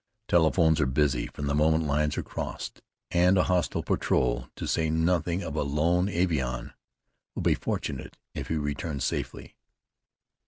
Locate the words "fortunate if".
7.53-8.49